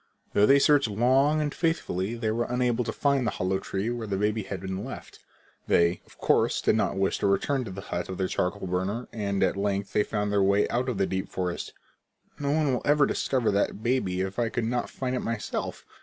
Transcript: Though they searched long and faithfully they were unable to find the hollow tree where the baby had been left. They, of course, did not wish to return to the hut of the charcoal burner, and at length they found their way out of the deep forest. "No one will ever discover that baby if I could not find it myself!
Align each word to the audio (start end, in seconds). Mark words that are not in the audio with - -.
Though 0.33 0.47
they 0.47 0.57
searched 0.57 0.87
long 0.87 1.41
and 1.41 1.53
faithfully 1.53 2.15
they 2.15 2.31
were 2.31 2.45
unable 2.45 2.83
to 2.85 2.91
find 2.91 3.27
the 3.27 3.37
hollow 3.37 3.59
tree 3.59 3.91
where 3.91 4.07
the 4.07 4.17
baby 4.17 4.41
had 4.41 4.59
been 4.59 4.83
left. 4.83 5.19
They, 5.67 6.01
of 6.07 6.17
course, 6.17 6.59
did 6.59 6.75
not 6.75 6.97
wish 6.97 7.19
to 7.19 7.27
return 7.27 7.63
to 7.65 7.69
the 7.71 7.81
hut 7.81 8.09
of 8.09 8.17
the 8.17 8.27
charcoal 8.27 8.65
burner, 8.65 9.07
and 9.13 9.43
at 9.43 9.55
length 9.55 9.93
they 9.93 10.01
found 10.01 10.31
their 10.31 10.41
way 10.41 10.67
out 10.69 10.89
of 10.89 10.97
the 10.97 11.05
deep 11.05 11.29
forest. 11.29 11.73
"No 12.39 12.49
one 12.49 12.73
will 12.73 12.81
ever 12.83 13.05
discover 13.05 13.51
that 13.51 13.83
baby 13.83 14.21
if 14.21 14.39
I 14.39 14.49
could 14.49 14.65
not 14.65 14.89
find 14.89 15.15
it 15.15 15.19
myself! 15.19 15.85